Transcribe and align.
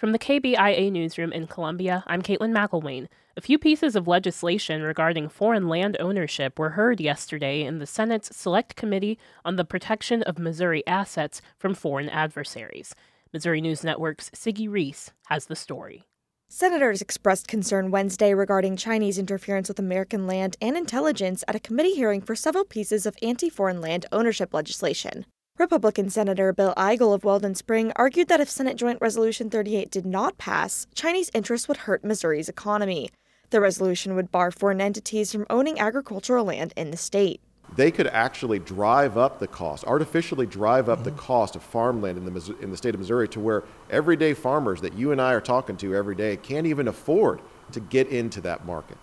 From 0.00 0.12
the 0.12 0.18
KBIA 0.18 0.90
newsroom 0.90 1.30
in 1.30 1.46
Columbia, 1.46 2.02
I'm 2.06 2.22
Caitlin 2.22 2.52
McElwain. 2.52 3.06
A 3.36 3.42
few 3.42 3.58
pieces 3.58 3.94
of 3.94 4.08
legislation 4.08 4.80
regarding 4.80 5.28
foreign 5.28 5.68
land 5.68 5.98
ownership 6.00 6.58
were 6.58 6.70
heard 6.70 7.02
yesterday 7.02 7.62
in 7.62 7.80
the 7.80 7.86
Senate's 7.86 8.34
Select 8.34 8.76
Committee 8.76 9.18
on 9.44 9.56
the 9.56 9.64
Protection 9.66 10.22
of 10.22 10.38
Missouri 10.38 10.82
Assets 10.86 11.42
from 11.58 11.74
Foreign 11.74 12.08
Adversaries. 12.08 12.94
Missouri 13.34 13.60
News 13.60 13.84
Network's 13.84 14.30
Siggy 14.30 14.70
Reese 14.70 15.10
has 15.26 15.44
the 15.44 15.54
story. 15.54 16.04
Senators 16.48 17.02
expressed 17.02 17.46
concern 17.46 17.90
Wednesday 17.90 18.32
regarding 18.32 18.78
Chinese 18.78 19.18
interference 19.18 19.68
with 19.68 19.78
American 19.78 20.26
land 20.26 20.56
and 20.62 20.78
intelligence 20.78 21.44
at 21.46 21.56
a 21.56 21.60
committee 21.60 21.94
hearing 21.94 22.22
for 22.22 22.34
several 22.34 22.64
pieces 22.64 23.04
of 23.04 23.18
anti 23.20 23.50
foreign 23.50 23.82
land 23.82 24.06
ownership 24.12 24.54
legislation. 24.54 25.26
Republican 25.60 26.08
Senator 26.08 26.54
Bill 26.54 26.72
Eigel 26.78 27.12
of 27.12 27.22
Weldon 27.22 27.54
Spring 27.54 27.92
argued 27.96 28.28
that 28.28 28.40
if 28.40 28.48
Senate 28.48 28.78
Joint 28.78 28.98
Resolution 29.02 29.50
38 29.50 29.90
did 29.90 30.06
not 30.06 30.38
pass, 30.38 30.86
Chinese 30.94 31.30
interests 31.34 31.68
would 31.68 31.76
hurt 31.76 32.02
Missouri's 32.02 32.48
economy. 32.48 33.10
The 33.50 33.60
resolution 33.60 34.14
would 34.14 34.32
bar 34.32 34.50
foreign 34.50 34.80
entities 34.80 35.30
from 35.30 35.44
owning 35.50 35.78
agricultural 35.78 36.46
land 36.46 36.72
in 36.78 36.90
the 36.90 36.96
state. 36.96 37.42
They 37.76 37.90
could 37.90 38.06
actually 38.06 38.58
drive 38.58 39.18
up 39.18 39.38
the 39.38 39.46
cost, 39.46 39.84
artificially 39.84 40.46
drive 40.46 40.88
up 40.88 41.04
the 41.04 41.10
mm-hmm. 41.10 41.18
cost 41.18 41.56
of 41.56 41.62
farmland 41.62 42.16
in 42.16 42.24
the, 42.24 42.56
in 42.62 42.70
the 42.70 42.76
state 42.78 42.94
of 42.94 43.00
Missouri 43.00 43.28
to 43.28 43.38
where 43.38 43.64
everyday 43.90 44.32
farmers 44.32 44.80
that 44.80 44.94
you 44.94 45.12
and 45.12 45.20
I 45.20 45.34
are 45.34 45.42
talking 45.42 45.76
to 45.76 45.94
every 45.94 46.14
day 46.14 46.38
can't 46.38 46.66
even 46.66 46.88
afford 46.88 47.42
to 47.72 47.80
get 47.80 48.08
into 48.08 48.40
that 48.40 48.64
market. 48.64 48.96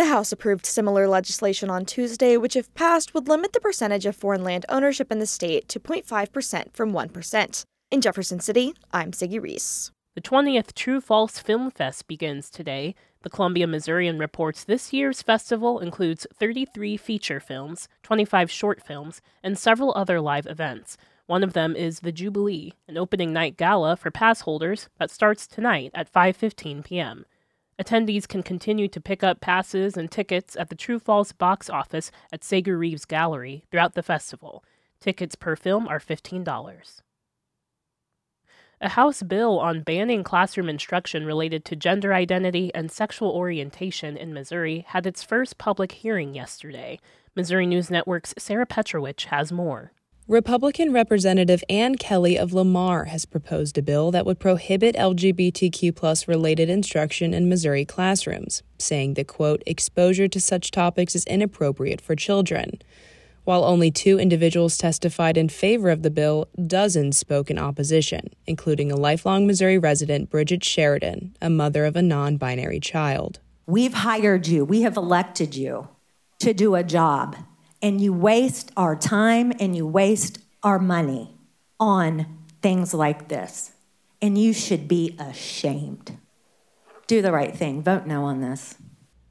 The 0.00 0.06
House 0.06 0.32
approved 0.32 0.64
similar 0.64 1.06
legislation 1.06 1.68
on 1.68 1.84
Tuesday, 1.84 2.38
which, 2.38 2.56
if 2.56 2.72
passed, 2.72 3.12
would 3.12 3.28
limit 3.28 3.52
the 3.52 3.60
percentage 3.60 4.06
of 4.06 4.16
foreign 4.16 4.42
land 4.42 4.64
ownership 4.70 5.12
in 5.12 5.18
the 5.18 5.26
state 5.26 5.68
to 5.68 5.78
0.5% 5.78 6.72
from 6.72 6.92
1%. 6.92 7.64
In 7.90 8.00
Jefferson 8.00 8.40
City, 8.40 8.72
I'm 8.92 9.10
Siggy 9.10 9.38
Reese. 9.38 9.90
The 10.14 10.22
20th 10.22 10.72
True 10.72 11.02
False 11.02 11.38
Film 11.38 11.70
Fest 11.70 12.06
begins 12.06 12.48
today. 12.48 12.94
The 13.24 13.28
Columbia 13.28 13.66
Missourian 13.66 14.18
reports 14.18 14.64
this 14.64 14.90
year's 14.94 15.20
festival 15.20 15.80
includes 15.80 16.26
33 16.32 16.96
feature 16.96 17.38
films, 17.38 17.86
25 18.02 18.50
short 18.50 18.82
films, 18.82 19.20
and 19.42 19.58
several 19.58 19.92
other 19.94 20.18
live 20.18 20.46
events. 20.46 20.96
One 21.26 21.44
of 21.44 21.52
them 21.52 21.76
is 21.76 22.00
the 22.00 22.10
Jubilee, 22.10 22.72
an 22.88 22.96
opening 22.96 23.34
night 23.34 23.58
gala 23.58 23.96
for 23.96 24.10
pass 24.10 24.40
holders 24.40 24.88
that 24.98 25.10
starts 25.10 25.46
tonight 25.46 25.90
at 25.92 26.10
5:15 26.10 26.86
p.m. 26.86 27.26
Attendees 27.80 28.28
can 28.28 28.42
continue 28.42 28.88
to 28.88 29.00
pick 29.00 29.24
up 29.24 29.40
passes 29.40 29.96
and 29.96 30.10
tickets 30.10 30.54
at 30.54 30.68
the 30.68 30.74
True 30.74 30.98
False 30.98 31.32
box 31.32 31.70
office 31.70 32.10
at 32.30 32.44
Sager 32.44 32.76
Reeves 32.76 33.06
Gallery 33.06 33.64
throughout 33.70 33.94
the 33.94 34.02
festival. 34.02 34.62
Tickets 35.00 35.34
per 35.34 35.56
film 35.56 35.88
are 35.88 35.98
$15. 35.98 37.00
A 38.82 38.88
House 38.90 39.22
bill 39.22 39.58
on 39.58 39.80
banning 39.82 40.22
classroom 40.22 40.68
instruction 40.68 41.24
related 41.24 41.64
to 41.64 41.76
gender 41.76 42.12
identity 42.12 42.70
and 42.74 42.92
sexual 42.92 43.30
orientation 43.30 44.14
in 44.14 44.34
Missouri 44.34 44.84
had 44.88 45.06
its 45.06 45.22
first 45.22 45.56
public 45.56 45.92
hearing 45.92 46.34
yesterday. 46.34 46.98
Missouri 47.34 47.66
News 47.66 47.90
Network's 47.90 48.34
Sarah 48.36 48.66
Petrovich 48.66 49.26
has 49.26 49.50
more. 49.50 49.92
Republican 50.30 50.92
Representative 50.92 51.64
Ann 51.68 51.96
Kelly 51.96 52.38
of 52.38 52.52
Lamar 52.52 53.06
has 53.06 53.24
proposed 53.24 53.76
a 53.76 53.82
bill 53.82 54.12
that 54.12 54.24
would 54.24 54.38
prohibit 54.38 54.94
LGBTQ 54.94 55.92
plus 55.96 56.28
related 56.28 56.70
instruction 56.70 57.34
in 57.34 57.48
Missouri 57.48 57.84
classrooms, 57.84 58.62
saying 58.78 59.14
that, 59.14 59.26
quote, 59.26 59.60
exposure 59.66 60.28
to 60.28 60.40
such 60.40 60.70
topics 60.70 61.16
is 61.16 61.24
inappropriate 61.24 62.00
for 62.00 62.14
children. 62.14 62.80
While 63.42 63.64
only 63.64 63.90
two 63.90 64.20
individuals 64.20 64.78
testified 64.78 65.36
in 65.36 65.48
favor 65.48 65.90
of 65.90 66.04
the 66.04 66.12
bill, 66.12 66.46
dozens 66.64 67.18
spoke 67.18 67.50
in 67.50 67.58
opposition, 67.58 68.28
including 68.46 68.92
a 68.92 68.96
lifelong 68.96 69.48
Missouri 69.48 69.78
resident, 69.78 70.30
Bridget 70.30 70.62
Sheridan, 70.62 71.34
a 71.42 71.50
mother 71.50 71.84
of 71.84 71.96
a 71.96 72.02
non 72.02 72.36
binary 72.36 72.78
child. 72.78 73.40
We've 73.66 73.94
hired 73.94 74.46
you, 74.46 74.64
we 74.64 74.82
have 74.82 74.96
elected 74.96 75.56
you 75.56 75.88
to 76.38 76.54
do 76.54 76.76
a 76.76 76.84
job 76.84 77.34
and 77.82 78.00
you 78.00 78.12
waste 78.12 78.70
our 78.76 78.96
time 78.96 79.52
and 79.58 79.76
you 79.76 79.86
waste 79.86 80.38
our 80.62 80.78
money 80.78 81.34
on 81.78 82.26
things 82.62 82.92
like 82.92 83.28
this. 83.28 83.72
And 84.22 84.36
you 84.36 84.52
should 84.52 84.86
be 84.86 85.16
ashamed. 85.18 86.18
Do 87.06 87.22
the 87.22 87.32
right 87.32 87.56
thing. 87.56 87.82
Vote 87.82 88.06
no 88.06 88.24
on 88.24 88.40
this. 88.40 88.76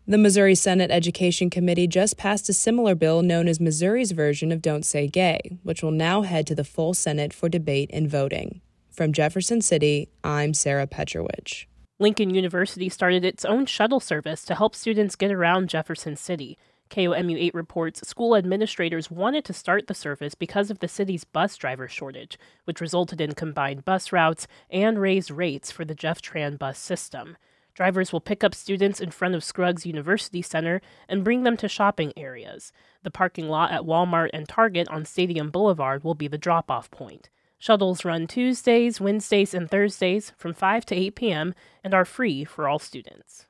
The 0.08 0.18
Missouri 0.18 0.56
Senate 0.56 0.90
Education 0.90 1.52
Committee 1.52 1.86
just 1.86 2.18
passed 2.18 2.50
a 2.50 2.54
similar 2.54 2.96
bill 2.96 3.22
known 3.22 3.48
as 3.48 3.60
Missouri's 3.60 4.12
version 4.12 4.52
of 4.52 4.60
Don't 4.60 4.84
Say 4.84 5.08
Gay, 5.08 5.60
which 5.62 5.84
will 5.84 5.92
now 5.92 6.24
head 6.24 6.48
to 6.48 6.56
the 6.56 6.64
full 6.64 6.96
Senate 6.96 7.32
for 7.32 7.48
debate 7.48 7.92
and 7.94 8.10
voting. 8.10 8.62
From 8.90 9.14
Jefferson 9.14 9.62
City, 9.62 10.10
I'm 10.24 10.56
Sarah 10.56 10.88
Petrovich. 10.88 11.70
Lincoln 12.00 12.34
University 12.34 12.90
started 12.90 13.24
its 13.24 13.46
own 13.46 13.68
shuttle 13.68 14.00
service 14.00 14.44
to 14.46 14.56
help 14.56 14.74
students 14.74 15.16
get 15.16 15.32
around 15.32 15.70
Jefferson 15.70 16.16
City. 16.16 16.58
KOMU 16.90 17.38
8 17.38 17.54
reports 17.54 18.08
school 18.08 18.36
administrators 18.36 19.12
wanted 19.12 19.46
to 19.46 19.54
start 19.54 19.88
the 19.88 19.94
service 19.94 20.36
because 20.36 20.72
of 20.72 20.80
the 20.80 20.88
city's 20.88 21.24
bus 21.24 21.56
driver 21.56 21.88
shortage, 21.88 22.38
which 22.66 22.82
resulted 22.82 23.22
in 23.22 23.34
combined 23.34 23.86
bus 23.86 24.12
routes 24.12 24.48
and 24.70 25.00
raised 25.00 25.32
rates 25.32 25.72
for 25.72 25.86
the 25.86 25.96
JeffTran 25.96 26.58
bus 26.58 26.80
system. 26.80 27.38
Drivers 27.76 28.12
will 28.12 28.20
pick 28.20 28.44
up 28.44 28.54
students 28.54 29.00
in 29.00 29.12
front 29.12 29.36
of 29.36 29.44
Scruggs 29.44 29.86
University 29.86 30.42
Center 30.42 30.82
and 31.08 31.24
bring 31.24 31.44
them 31.44 31.56
to 31.58 31.70
shopping 31.70 32.12
areas. 32.18 32.74
The 33.04 33.12
parking 33.12 33.48
lot 33.48 33.72
at 33.72 33.84
Walmart 33.84 34.32
and 34.34 34.50
Target 34.50 34.90
on 34.90 35.06
Stadium 35.06 35.50
Boulevard 35.50 36.04
will 36.04 36.16
be 36.16 36.28
the 36.28 36.38
drop 36.38 36.70
off 36.70 36.92
point. 36.92 37.30
Shuttles 37.58 38.04
run 38.04 38.26
Tuesdays, 38.26 39.00
Wednesdays, 39.00 39.54
and 39.54 39.70
Thursdays 39.70 40.34
from 40.38 40.54
5 40.54 40.86
to 40.88 40.96
8 40.96 41.16
p.m. 41.16 41.54
and 41.84 41.94
are 41.94 42.06
free 42.06 42.44
for 42.44 42.68
all 42.68 42.80
students. 42.80 43.46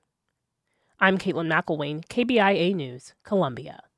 I'm 1.02 1.18
Caitlin 1.18 1.48
McElwain, 1.48 2.04
KBIA 2.08 2.76
News, 2.76 3.14
Columbia. 3.24 3.89